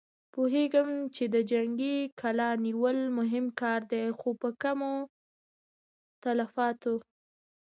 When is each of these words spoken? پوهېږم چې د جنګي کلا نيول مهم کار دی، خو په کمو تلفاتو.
پوهېږم 0.33 0.89
چې 1.15 1.23
د 1.33 1.35
جنګي 1.51 1.97
کلا 2.21 2.49
نيول 2.65 2.97
مهم 3.17 3.45
کار 3.61 3.81
دی، 3.91 4.05
خو 4.19 4.29
په 4.41 4.49
کمو 4.61 4.93
تلفاتو. 6.23 6.95